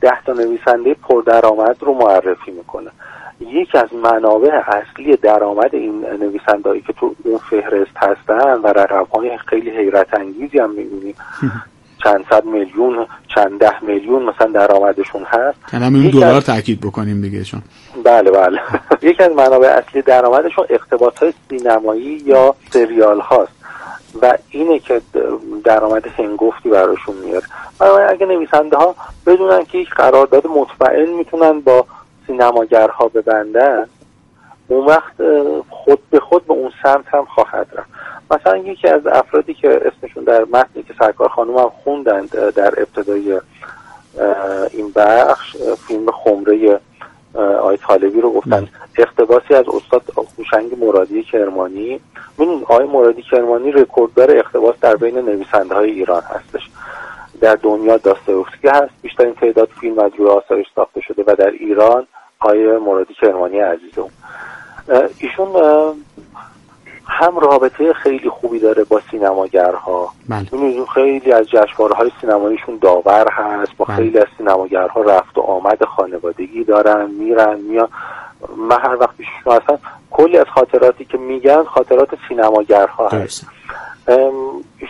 ده 0.00 0.22
تا 0.26 0.32
نویسنده 0.32 0.94
پردرآمد 0.94 1.76
رو 1.80 1.94
معرفی 1.94 2.50
می‌کنه. 2.50 2.90
یکی 3.42 3.78
از 3.78 3.94
منابع 3.94 4.60
اصلی 4.66 5.16
درآمد 5.16 5.74
این 5.74 6.04
نویسندهایی 6.20 6.80
که 6.80 6.92
تو 6.92 7.14
اون 7.24 7.38
فهرست 7.38 7.96
هستن 7.96 8.60
و 8.62 8.86
های 9.14 9.38
خیلی 9.46 9.70
حیرت 9.70 10.14
انگیزی 10.14 10.58
هم 10.58 10.70
می‌بینیم. 10.70 11.14
چند 12.04 12.24
صد 12.30 12.44
میلیون 12.44 13.06
چند 13.34 13.58
ده 13.58 13.84
میلیون 13.84 14.22
مثلا 14.22 14.46
درآمدشون 14.46 15.24
هست. 15.24 15.58
یعنی 15.72 15.86
همین 15.86 16.10
دلار 16.10 16.40
تاکید 16.40 16.80
بکنیم 16.80 17.20
دیگه 17.20 17.44
چون 17.44 17.62
بله 18.04 18.30
بله. 18.30 18.60
یکی 19.10 19.22
از 19.22 19.32
منابع 19.32 19.68
اصلی 19.68 20.02
درآمدشون 20.02 20.66
اقتباس 20.70 21.18
های 21.18 21.32
سینمایی 21.48 22.22
یا 22.26 22.54
سریال 22.70 23.20
هاست 23.20 23.52
و 24.22 24.38
اینه 24.50 24.78
که 24.78 25.00
درآمد 25.64 26.06
هنگفتی 26.06 26.68
براشون 26.68 27.14
میاد 27.24 27.42
اگه 28.10 28.26
نویسنده 28.26 28.76
ها 28.76 28.94
بدونن 29.26 29.64
که 29.64 29.78
یک 29.78 29.90
قرارداد 29.90 30.46
مطمئن 30.46 31.10
می‌تونن 31.10 31.60
با 31.60 31.86
سینماگرها 32.26 33.08
ببندن 33.08 33.86
اون 34.68 34.86
وقت 34.86 35.12
خود 35.70 35.98
به 36.10 36.20
خود 36.20 36.46
به 36.46 36.52
اون 36.52 36.72
سمت 36.82 37.08
هم 37.08 37.24
خواهد 37.24 37.66
رفت. 37.72 37.88
مثلا 38.30 38.56
یکی 38.56 38.88
از 38.88 39.06
افرادی 39.06 39.54
که 39.54 39.80
اسمشون 39.84 40.24
در 40.24 40.44
متنی 40.44 40.82
که 40.82 40.94
سرکار 40.98 41.28
خانوم 41.28 41.58
هم 41.58 41.70
خوندند 41.84 42.30
در 42.30 42.74
ابتدای 42.80 43.40
این 44.70 44.92
بخش 44.96 45.56
فیلم 45.86 46.10
خمره 46.10 46.80
آی 47.62 47.76
طالبی 47.76 48.20
رو 48.20 48.32
گفتن. 48.32 48.68
اقتباسی 48.98 49.54
از 49.54 49.64
استاد 49.68 50.02
هوشنگ 50.38 50.84
مرادی 50.84 51.22
کرمانی. 51.22 52.00
ببینید 52.38 52.62
آقای 52.62 52.86
مرادی 52.86 53.22
کرمانی 53.22 53.72
رکورددار 53.72 54.30
اقتباس 54.30 54.74
در 54.80 54.96
بین 54.96 55.18
نویسنده 55.18 55.74
های 55.74 55.90
ایران 55.90 56.22
هستش. 56.22 56.70
در 57.40 57.54
دنیا 57.62 57.96
داستایوفسکی 57.96 58.68
هست 58.68 58.92
بیشترین 59.02 59.34
تعداد 59.34 59.68
فیلم 59.80 59.98
از 59.98 60.12
روی 60.18 60.28
آثارش 60.28 60.66
ساخته 60.74 61.00
شده 61.00 61.24
و 61.26 61.34
در 61.38 61.50
ایران 61.50 62.06
آقای 62.40 62.78
مرادی 62.78 63.14
کرمانی 63.14 63.58
عزیزم. 63.58 64.08
ایشون 65.18 65.48
هم 67.06 67.38
رابطه 67.38 67.92
خیلی 67.92 68.28
خوبی 68.28 68.58
داره 68.58 68.84
با 68.84 69.00
سینماگرها. 69.10 70.12
بله. 70.28 70.84
خیلی 70.94 71.32
از 71.32 71.46
جشنواره 71.48 71.94
های 71.94 72.10
سینماییشون 72.20 72.78
داور 72.80 73.28
هست 73.30 73.76
با 73.76 73.84
بله. 73.84 73.96
خیلی 73.96 74.18
از 74.18 74.26
سینماگرها 74.38 75.02
رفت 75.02 75.38
و 75.38 75.40
آمد 75.40 75.84
خانوادگی 75.84 76.64
دارن 76.64 77.10
میرن 77.10 77.60
میان. 77.60 77.88
من 78.56 78.78
هر 78.80 78.96
وقت 78.96 79.16
پیششون 79.16 79.52
هستن 79.52 79.78
کلی 80.10 80.38
از 80.38 80.46
خاطراتی 80.54 81.04
که 81.04 81.18
میگن 81.18 81.62
خاطرات 81.62 82.08
سینماگرها 82.28 83.08
هست. 83.08 83.46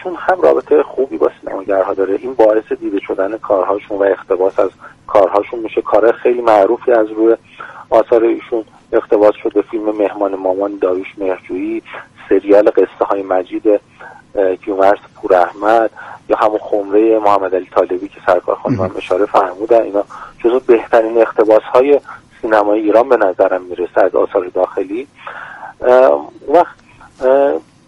ایشون 0.03 0.19
هم 0.21 0.41
رابطه 0.41 0.83
خوبی 0.83 1.17
با 1.19 1.31
سینماگرها 1.41 1.95
داره. 1.95 2.15
این 2.15 2.35
باعث 2.35 2.73
دیده 2.81 3.01
شدن 3.01 3.37
کارهاشون 3.37 3.99
و 3.99 4.03
اقتباس 4.03 4.59
از 4.59 4.71
کارهاشون 5.07 5.61
میشه. 5.61 5.83
کار 5.83 6.13
خیلی 6.13 6.41
معروفی 6.41 6.93
از 6.93 7.11
روی 7.11 7.37
آثار 7.91 8.25
ایشون 8.25 8.65
اقتباس 8.93 9.35
شده. 9.43 9.63
فیلم 9.63 9.97
مهمان 9.97 10.35
مامان 10.35 10.79
داروش 10.79 11.15
مهرجویی 11.19 11.83
سریال 12.29 12.71
قصه 12.71 13.05
های 13.05 13.23
مجید 13.23 13.81
کیومرس 14.65 14.99
پور 15.15 15.35
احمد 15.35 15.91
یا 16.29 16.37
همون 16.37 16.59
خمره 16.59 17.19
محمد 17.19 17.55
علی 17.55 17.69
طالبی 17.75 18.09
که 18.09 18.21
سرکار 18.27 18.57
خانم 18.57 18.91
اشاره 18.97 19.27
فرمودن. 19.27 19.83
اینا 19.83 20.05
جزو 20.45 20.61
بهترین 20.61 21.19
اقتباس 21.19 21.63
های 21.63 22.01
سینمای 22.43 22.81
ایران 22.81 23.09
به 23.09 23.17
نظرم 23.17 23.63
می‌رسه 23.63 24.01
از 24.01 24.15
آثار 24.15 24.47
داخلی. 24.55 25.07
وقت 26.49 26.77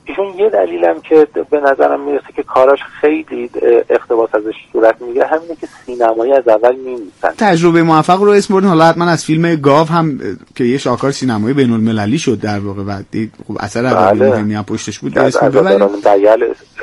ایشون 0.04 0.26
یه 0.38 0.50
دلیلم 0.50 1.00
که 1.00 1.26
به 1.50 1.61
نظرم 1.61 2.00
می‌رسه 2.00 2.32
که 2.37 2.42
کاراش 2.42 2.78
خیلی 3.00 3.50
اقتباس 3.88 4.34
ازش 4.34 4.54
صورت 4.73 5.02
می‌گیره 5.02 5.26
همینه 5.26 5.56
که 5.61 5.68
سینمایی 5.87 6.32
از 6.32 6.49
اول 6.49 6.76
میمیسن 6.76 7.28
تجربه 7.38 7.82
موفق 7.82 8.23
رو 8.23 8.30
اسم 8.30 8.54
بردین. 8.54 8.68
حالا 8.68 8.84
حتما 8.84 9.04
از 9.04 9.25
فیلم 9.25 9.54
گاو 9.54 9.87
هم 9.87 10.18
که 10.54 10.64
یه 10.64 10.78
شاکار 10.78 11.11
سینمایی 11.11 11.54
بین 11.54 11.73
المللی 11.73 12.18
شد 12.18 12.40
در 12.40 12.58
واقع 12.58 12.82
و 12.82 13.02
خب 13.49 13.56
اثر 13.61 13.87
اولی 13.87 14.20
بله. 14.20 14.30
مهمی 14.30 14.54
هم 14.54 14.64
پشتش 14.64 14.99
بود 14.99 15.18
اسم 15.18 15.49
ببریم 15.49 15.88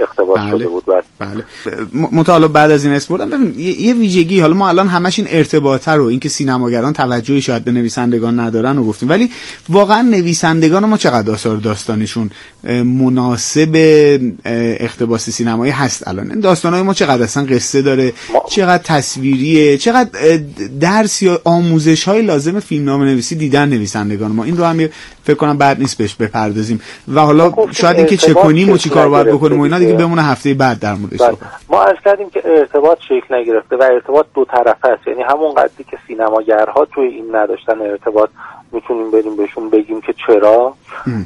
اقتباس 0.02 0.40
بله. 0.40 0.50
شده 0.52 0.68
بود 0.68 0.84
بله, 0.86 1.04
بله. 1.20 1.44
مطالعه 2.12 2.48
بعد 2.48 2.72
از 2.72 2.86
این 2.86 3.00
بردم 3.10 3.30
ببین 3.30 3.60
یه 3.60 3.94
ویژگی 3.94 4.40
حالا 4.40 4.54
ما 4.54 4.70
الان 4.70 4.88
همش 4.88 5.20
این 5.20 5.28
ارتباطه 5.32 5.92
رو 5.92 6.04
اینکه 6.04 6.30
سینماگران 6.30 6.94
توجهی 6.94 7.42
شاید 7.42 7.64
به 7.64 7.72
نویسندگان 7.72 8.40
ندارن 8.40 8.78
و 8.78 8.84
گفتیم. 8.84 9.10
ولی 9.10 9.30
واقعا 9.70 10.02
نویسندگان 10.02 10.86
ما 10.86 10.98
چقدر 10.98 11.32
آثار 11.32 11.58
داستانشون 11.58 12.30
مناسب 12.84 13.72
اقتباس 14.46 15.30
سینمایی 15.30 15.72
هست 15.72 16.08
الان. 16.08 16.40
داستان 16.40 16.74
های 16.74 16.82
ما 16.82 16.94
چقدر 16.94 17.24
اصلا 17.24 17.44
قصه 17.46 17.82
داره 17.82 18.14
چقدر 18.50 18.84
تصویریه 18.84 19.78
چقدر 19.78 20.40
درس 20.80 21.22
یا 21.22 21.42
آموزش 21.44 22.04
های 22.04 22.22
لازم 22.22 22.60
فیلم 22.60 22.86
نام 22.86 23.04
نویسی 23.04 23.36
دیدن 23.36 23.70
نویسندگان 23.70 24.32
ما. 24.32 24.44
این 24.44 24.58
رو 24.58 24.64
هم 24.64 24.90
فکر 25.24 25.36
کنم 25.36 25.58
بعد 25.58 25.80
نیست 25.80 25.98
بهش 25.98 26.16
بپردازیم. 26.16 26.82
و 27.14 27.20
حالا 27.22 27.54
شاید 27.72 27.98
اینکه 27.98 28.18
چه 28.18 28.34
کنیم 28.34 28.70
و 28.70 28.78
چی 28.78 28.90
کار 28.90 29.10
باید 29.10 29.28
بکنیم 29.28 29.60
و 29.60 29.62
اینا 29.62 29.80
دیگه 29.80 29.91
بمونه 29.94 30.22
هفته 30.24 30.54
بعد 30.54 30.80
در 30.80 30.94
موردش 30.94 31.22
بله. 31.22 31.38
ما 31.70 31.84
از 31.84 31.96
کردیم 32.06 32.30
که 32.30 32.42
ارتباط 32.46 32.98
شکل 33.02 33.36
نگرفته 33.36 33.76
و 33.76 33.84
ارتباط 33.84 34.26
دو 34.34 34.46
طرفه 34.46 34.88
است. 34.88 35.08
یعنی 35.08 35.22
همون 35.22 35.54
قدری 35.54 35.84
که 35.92 35.98
سینماگرها 36.08 36.86
توی 36.86 37.08
این 37.08 37.36
نداشتن 37.36 37.82
ارتباط 37.82 38.30
می‌تونیم 38.72 39.12
بریم 39.12 39.36
بهشون 39.36 39.70
بگیم 39.70 40.02
که 40.02 40.14
چرا. 40.28 40.74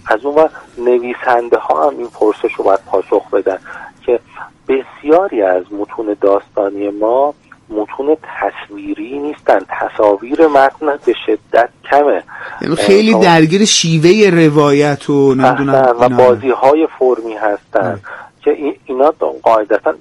از 0.07 0.25
اون 0.25 0.49
نویسنده 0.77 1.57
ها 1.57 1.87
هم 1.87 1.97
این 1.97 2.07
پرسش 2.07 2.53
رو 2.57 2.63
باید 2.63 2.79
پاسخ 2.85 3.29
بدن 3.29 3.57
که 4.05 4.19
بسیاری 4.67 5.41
از 5.41 5.63
متون 5.71 6.15
داستانی 6.21 6.89
ما 6.89 7.33
متون 7.69 8.17
تصویری 8.39 9.19
نیستن. 9.19 9.59
تصاویر 9.69 10.47
متن 10.47 10.85
به 11.05 11.13
شدت 11.25 11.69
کمه. 11.91 12.23
یعنی 12.61 12.75
خیلی 12.75 13.19
درگیر 13.19 13.65
شیوه 13.65 14.29
روایت 14.29 15.09
و 15.09 15.35
نمی‌دونم 15.35 15.95
و 15.99 16.09
بازی 16.09 16.49
های 16.49 16.87
فرمی 16.99 17.33
هستن. 17.33 17.99
که 18.45 18.75
اینا 18.85 19.13
قاعدتا 19.43 19.93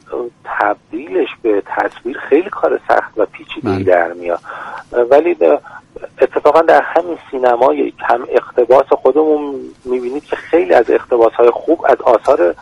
تبدیلش 0.45 1.29
به 1.43 1.63
تصویر 1.67 2.19
خیلی 2.19 2.51
کار 2.51 2.81
سخت 2.89 3.13
و 3.17 3.27
پیچیده 3.27 3.71
بله. 3.71 3.85
در 3.85 4.13
میاد 4.13 4.41
ولی 5.11 5.37
اتفاقا 6.21 6.63
در 6.63 6.83
همین 6.83 7.19
سینمای 7.31 7.91
کم 7.91 8.27
اقتباس 8.29 8.87
خودمون 8.89 9.61
می‌بینید 9.85 10.25
که 10.25 10.37
خیلی 10.37 10.75
از 10.75 10.91
اقتباس 10.91 11.33
های 11.33 11.51
خوب 11.51 11.87
از 11.89 12.01
آثار 12.01 12.55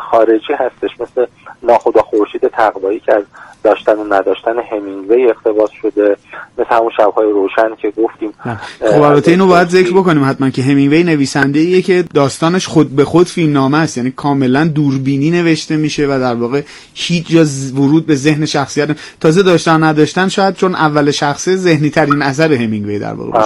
خارجی 0.00 0.52
هستش 0.52 1.00
مثل 1.00 1.26
ناخدا 1.66 2.02
خورشید 2.02 2.48
تقوایی 2.48 3.00
که 3.00 3.14
از 3.14 3.22
داشتن 3.66 3.98
و 3.98 4.14
نداشتن 4.14 4.54
همینگوی 4.72 5.30
اقتباس 5.30 5.70
شده 5.82 6.16
مثل 6.58 6.68
همون 6.70 6.90
شبهای 6.96 7.30
روشن 7.30 7.74
که 7.82 7.92
گفتیم. 8.02 8.32
خب 8.80 9.02
البته 9.02 9.30
اینو 9.30 9.46
باید 9.46 9.68
ذکر 9.68 9.92
بکنیم 9.92 10.24
حتما 10.24 10.50
که 10.50 10.62
همینگوی 10.62 11.04
نویسنده 11.04 11.58
ایه 11.58 11.82
که 11.82 12.04
داستانش 12.14 12.66
خود 12.66 12.96
به 12.96 13.04
خود 13.04 13.26
فیلم 13.26 13.52
نامه 13.52 13.78
است. 13.78 13.96
یعنی 13.96 14.10
کاملا 14.10 14.64
دوربینی 14.64 15.30
نوشته 15.30 15.76
میشه 15.76 16.06
و 16.06 16.20
در 16.20 16.34
واقع 16.34 16.62
هیچ 16.94 17.28
جا 17.28 17.44
ورود 17.74 18.06
به 18.06 18.14
ذهن 18.14 18.46
شخصیت 18.46 18.88
تازه 19.20 19.42
داشتن 19.42 19.82
نداشتن 19.82 20.28
شاید 20.28 20.54
چون 20.54 20.74
اول 20.74 21.10
شخصه 21.10 21.56
ذهنی 21.56 21.90
ترین 21.90 22.22
اثر 22.22 22.52
همینگوی 22.52 22.98
در 22.98 23.14
واقع 23.14 23.40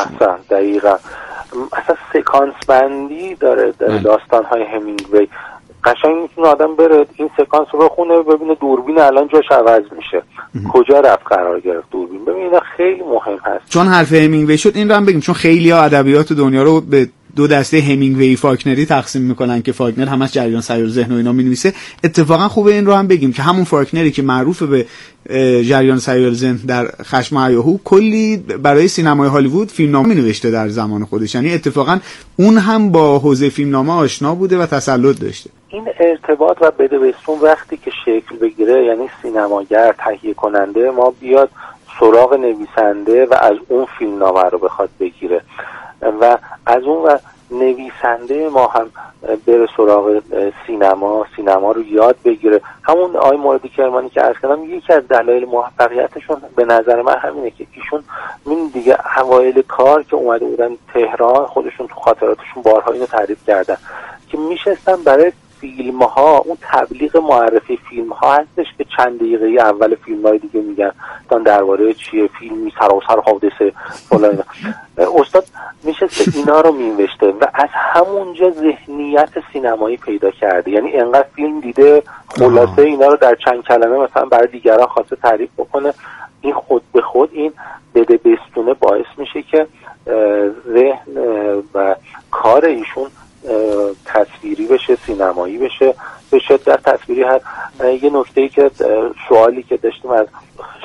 دقیقا. 0.51 0.95
اصلا 1.73 1.97
سکانس 2.13 2.55
بندی 2.69 3.35
داره, 3.35 3.73
داره 3.79 3.99
داستان 3.99 4.45
های 4.45 4.63
همینگوی. 4.63 5.29
قشنگ 5.85 6.23
می‌تونه 6.23 6.49
آدم 6.49 6.77
بره 6.77 7.07
این 7.17 7.31
سکانس 7.37 7.69
رو 7.73 7.79
بخونه 7.79 8.23
ببینه 8.23 8.55
دوربین 8.55 8.99
الان 8.99 9.29
جاش 9.33 9.45
عوض 9.51 9.83
میشه. 9.97 10.23
کجا 10.73 11.01
رفت 11.01 11.27
قرار 11.27 11.61
گرفت 11.61 11.91
دوربین؟ 11.91 12.25
ببین 12.25 12.51
خیلی 12.77 13.03
مهم 13.03 13.39
هست. 13.45 13.71
چون 13.71 13.87
حرف 13.87 14.13
همینگوی 14.13 14.59
شد 14.59 14.73
این 14.75 14.89
رو 14.89 14.95
هم 14.95 15.07
بگیم 15.07 15.21
چون 15.21 15.35
خیلی 15.35 15.73
ادبیات 15.73 16.33
دنیا 16.33 16.63
رو 16.63 16.81
به 16.81 17.09
دو 17.37 17.47
دسته 17.47 17.81
همینگوی 17.81 18.37
فاکنری 18.37 18.87
تقسیم 18.87 19.23
می‌کنن 19.23 19.63
که 19.63 19.73
فاکنر 19.73 20.07
همش 20.07 20.33
جریان 20.33 20.61
سیار 20.61 20.89
ذهن 20.89 21.13
و 21.13 21.17
اینا 21.17 21.33
می‌نویسه. 21.33 21.73
اتفاقا 22.05 22.49
خوبه 22.49 22.75
این 22.75 22.87
رو 22.87 22.95
هم 22.95 23.07
بگیم 23.07 23.33
که 23.33 23.43
همون 23.43 23.65
فاکنری 23.65 24.11
که 24.11 24.23
معروف 24.23 24.63
به 24.63 24.87
جریان 25.63 25.99
سیار 25.99 26.33
ذهن 26.33 26.57
در 26.57 26.91
خشم 27.03 27.37
هیاهو 27.37 27.79
کلی 27.85 28.37
برای 28.37 28.89
سینمای 28.89 29.29
هالیوود 29.29 29.69
فیلمنامه 29.69 30.15
نوشته 30.15 30.51
در 30.51 30.69
زمان 30.69 31.05
خودش. 31.05 31.35
یعنی 31.35 31.55
اتفاقا 31.55 31.99
اون 32.37 32.59
هم 32.59 32.93
با 32.93 33.19
حوزه 33.19 33.49
فیلمنامه 33.49 33.93
آشنا 33.93 34.35
بوده 34.35 34.59
و 34.59 34.67
تسلط 34.67 35.21
داشته. 35.21 35.51
این 35.71 35.89
ارتباط 36.01 36.57
و 36.61 36.71
بده 36.71 36.99
بستون 36.99 37.39
وقتی 37.41 37.77
که 37.77 37.91
شکل 38.05 38.37
بگیره 38.37 38.85
یعنی 38.85 39.11
سینماگر 39.23 39.93
تهیه 39.93 40.35
کننده 40.35 40.91
ما 40.91 41.11
بیاد 41.21 41.51
سراغ 42.01 42.35
نویسنده 42.35 43.27
و 43.27 43.35
از 43.41 43.57
اون 43.69 43.87
فیلمنامه 43.99 44.43
رو 44.43 44.59
بخواد 44.59 44.89
بگیره. 45.01 45.41
و 46.21 46.39
از 46.67 46.83
اون 46.83 47.09
و 47.09 47.17
نویسنده 47.51 48.49
ما 48.49 48.67
هم 48.67 48.91
بره 49.47 49.69
سراغ 49.77 50.23
سینما 50.67 51.27
سینما 51.37 51.73
رو 51.73 51.83
یاد 51.83 52.17
بگیره. 52.25 52.61
همون 52.83 53.17
آقای 53.17 53.37
موردی 53.37 53.69
کرمانی 53.69 54.09
که 54.09 54.25
ارز 54.25 54.37
کردم 54.43 54.65
یکی 54.65 54.93
از 54.93 55.09
دلایل 55.09 55.45
موفقیتشون 55.45 56.43
به 56.57 56.65
نظر 56.65 57.03
من 57.03 57.19
همینه 57.19 57.51
که 57.51 57.67
ایشون 57.73 58.05
این 58.47 58.71
دیگه 58.75 58.97
اوایل 59.19 59.63
کار 59.63 60.03
که 60.03 60.17
اومده 60.17 60.45
بودن 60.45 60.77
تهران 60.95 61.47
خودشون 61.47 61.87
تو 61.87 61.95
خاطراتشون 61.95 62.63
بارها 62.63 62.93
اینو 62.93 63.07
تعریف 63.07 63.47
کردن 63.47 63.77
که 64.29 64.39
میشستن 64.39 64.97
برای 65.05 65.33
فیلم 65.61 66.03
ها 66.03 66.39
اون 66.39 66.57
تبلیغ 66.61 67.17
معرفی 67.17 67.77
فیلم 67.77 68.13
ها 68.13 68.35
هستش 68.35 68.67
که 68.79 68.87
چند 68.97 69.19
دقیقه 69.19 69.47
اول 69.47 69.95
فیلم 69.95 70.27
های 70.27 70.39
دیگه 70.39 70.61
میگن. 70.61 70.93
دان 71.29 71.43
درباره 71.43 71.95
چیه 71.95 72.27
فیلمی 72.27 72.73
سراسر 72.79 73.21
حادثه 73.21 73.73
فلان. 74.09 74.43
استاد 75.19 75.45
میشه 75.85 76.09
اینا 76.35 76.61
رو 76.61 76.73
مینوشته 76.73 77.27
و 77.27 77.47
از 77.55 77.69
همونجا 77.73 78.51
ذهنیت 78.51 79.31
سینمایی 79.53 79.97
پیدا 79.97 80.31
کرده. 80.31 80.71
یعنی 80.71 80.93
انقدر 80.93 81.27
فیلم 81.35 81.61
دیده 81.61 82.03
خلاصه 82.29 82.83
اینا 82.83 83.07
رو 83.07 83.17
در 83.17 83.35
چند 83.35 83.63
کلمه 83.63 83.99
مثلا 83.99 84.25
برای 84.25 84.47
دیگران 84.47 84.87
خواسته 84.87 85.17
تعریف 85.17 85.51
بکنه. 85.59 85.95
این 86.41 86.55
خود 86.55 86.83
به 86.93 87.01
خود 87.01 87.31
این 87.33 87.53
بده 87.95 88.17
بستونه 88.17 88.75
باعث 88.75 89.07
میشه 89.17 89.43
که 89.43 89.67
ذهن 90.73 91.17
و 91.75 91.97
کار 92.31 92.65
ایشون 92.65 93.11
تصویری 94.05 94.67
بشه 94.67 94.97
سینمایی 94.97 95.59
بشه 95.59 95.95
به 96.31 96.39
شدت 96.39 96.83
تصویری 96.83 97.23
هست. 97.23 97.45
یه 98.03 98.11
نکته 98.13 98.41
ای 98.41 98.49
که 98.49 98.71
سوالی 99.29 99.63
که 99.63 99.77
داشتیم 99.77 100.11
از 100.11 100.27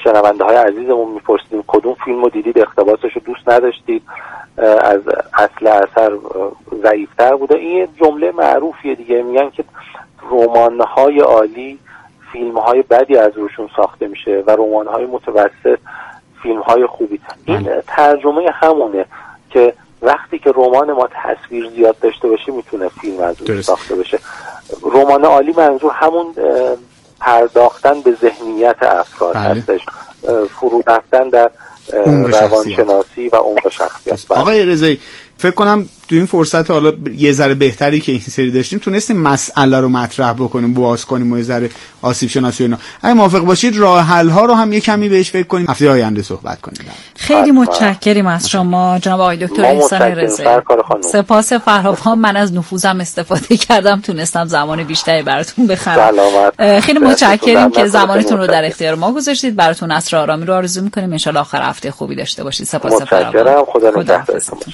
شنونده 0.04 0.44
های 0.44 0.56
عزیزمون 0.56 1.12
میپرسیدیم 1.12 1.64
کدوم 1.68 1.94
فیلم 2.06 2.24
رو 2.24 2.30
دیدید؟ 2.30 2.60
اقتباسش 2.60 3.14
رو 3.14 3.22
دوست 3.26 3.50
نداشتید؟ 3.50 4.02
از 4.82 5.02
اصل 5.34 5.68
اثر 5.68 6.12
ضعیفتر 6.84 7.36
بوده. 7.36 7.56
این 7.56 7.88
جمله 8.04 8.32
معروفیه 8.32 8.96
دیگه. 8.96 9.22
میگن 9.22 9.50
که 9.50 9.64
رمان 10.32 10.82
های 10.82 11.20
عالی 11.20 11.80
فیلم 12.32 12.58
های 12.58 12.82
بدی 12.82 13.18
از 13.18 13.38
روشون 13.38 13.70
ساخته 13.76 14.08
میشه 14.08 14.44
و 14.48 14.52
رمان 14.52 14.88
های 14.88 15.06
متوسط 15.06 15.80
فیلم 16.42 16.62
های 16.62 16.86
خوبی. 16.86 17.20
این 17.46 17.64
بله. 17.64 17.84
ترجمه 17.88 18.52
همونه 18.54 19.06
که 19.50 19.74
وقتی 20.06 20.40
که 20.40 20.52
رمان 20.56 20.92
ما 20.92 21.10
تصویر 21.24 21.70
زیاد 21.76 22.00
داشته 22.00 22.28
باشه 22.28 22.52
می‌تونه 22.52 22.90
فیلم 23.02 23.20
از 23.20 23.36
اون 23.42 23.62
ساخته 23.62 23.96
بشه 23.96 24.20
رمان 24.84 25.26
عالی 25.26 25.54
منظور 25.58 25.92
همون 25.92 26.34
پرداختن 27.20 28.02
به 28.02 28.18
ذهنیت 28.22 28.78
افراد 28.82 29.34
بله. 29.34 29.44
هستش. 29.44 29.82
فرو 30.60 30.84
رفتن 30.88 31.30
در 31.30 31.52
روانشناسی 32.06 33.30
و 33.30 33.36
عمق 33.36 33.70
شخصیت. 33.70 34.32
آقای 34.32 34.66
رضایی 34.66 35.00
فکر 35.38 35.51
کنم 35.51 35.89
تو 36.08 36.15
این 36.15 36.25
فرصت 36.25 36.72
حالا 36.72 36.94
یه 37.18 37.32
ذره 37.32 37.53
بهتری 37.53 38.00
که 38.00 38.12
این 38.12 38.22
سری 38.22 38.51
داشتیم 38.51 38.79
تونستیم 38.79 39.18
مسئله 39.18 39.79
رو 39.79 39.90
مطرح 39.90 40.33
بکنیم 40.33 40.74
باز 40.74 41.05
کنیم 41.05 41.31
و 41.31 41.38
یه 41.38 41.44
ذره 41.44 41.70
آسیب 42.01 42.29
شناسی 42.29 42.64
اینا. 42.64 42.77
اگه 43.01 43.14
موافق 43.14 43.40
باشید 43.40 43.77
راه 43.77 44.01
حل 44.01 44.29
ها 44.29 44.46
رو 44.46 44.53
هم 44.53 44.74
یه 44.74 44.79
کمی 44.79 45.10
بهش 45.10 45.31
فکر 45.31 45.48
کنیم. 45.48 45.66
هفته 45.70 45.90
آینده 45.90 46.22
صحبت 46.22 46.62
کنیم. 46.62 46.77
خیلی 47.16 47.51
متشکریم 47.51 48.27
از 48.27 48.50
شما 48.50 49.00
جناب 49.00 49.20
آقای 49.22 49.38
دکتر 49.38 49.66
احسان 49.66 50.01
رضایی. 50.01 50.50
سپاس 51.01 51.53
فراوان 51.53 52.20
من 52.20 52.38
از 52.38 52.53
نفوذم 52.53 53.00
استفاده 53.01 53.57
کردم 53.68 54.01
تونستم 54.01 54.46
زمان 54.46 54.83
بیشتری 54.83 55.24
براتون 55.24 55.68
بخرم. 55.68 56.14
خیلی 56.79 57.00
متشکریم 57.00 57.72
که 57.72 57.88
زمانتون 57.88 58.38
رو 58.38 58.48
در 58.48 58.66
اختیار 58.66 58.96
ما 58.96 59.12
گذاشتید. 59.12 59.55
براتون 59.55 59.92
عصر 59.92 60.18
آرامی 60.18 60.46
رو 60.46 60.53
آرزو 60.53 60.81
می‌کنیم. 60.81 61.18
ان 61.27 61.38
آخر 61.38 61.62
هفته 61.62 61.92
خوبی 61.92 62.16
داشته 62.16 62.44
باشید. 62.44 62.66
سپاس 62.68 63.01
فراوان 63.01 63.66
خدا 63.66 63.90
نگهدارتون. 63.90 64.74